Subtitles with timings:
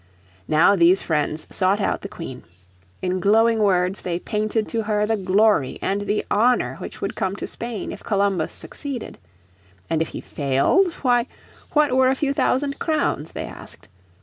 [0.47, 2.41] Now these friends sought out the Queen.
[3.03, 7.35] In glowing words they painted to her the glory and the honour which would come
[7.35, 9.19] to Spain if Columbus succeeded.
[9.91, 11.27] And if he failed, why,
[11.73, 13.89] what were a few thousand crowns, they asked.